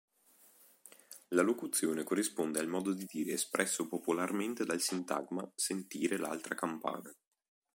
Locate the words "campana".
6.55-7.13